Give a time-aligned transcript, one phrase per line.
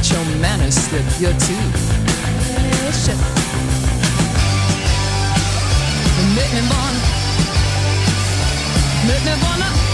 [0.00, 1.04] but your manners slip.
[1.20, 1.60] You're too
[2.54, 3.20] patient.
[6.34, 7.00] Make me wanna,
[9.06, 9.89] make me wanna.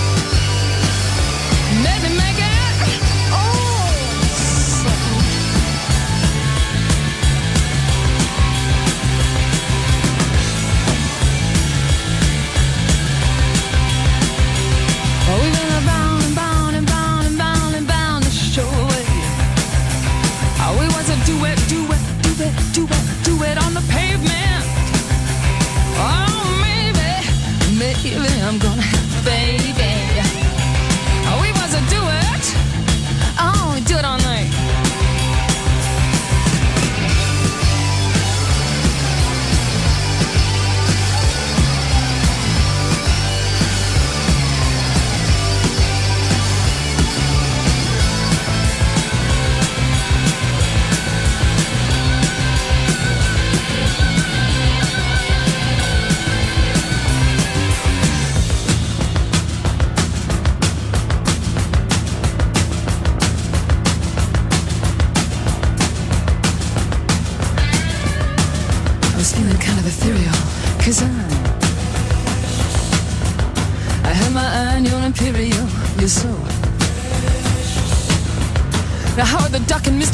[28.18, 28.65] i'm going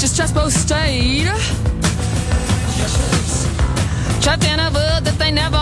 [0.02, 1.26] Just both stayed.
[4.20, 5.61] Trapped in a world that they never